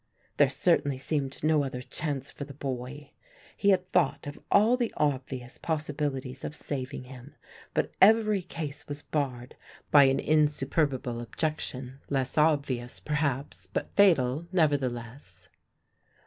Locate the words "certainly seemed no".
0.49-1.63